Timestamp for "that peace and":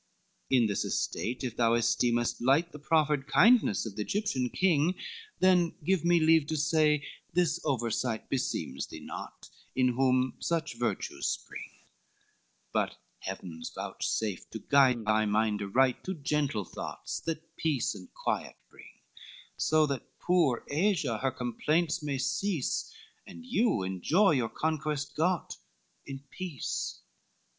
17.19-18.11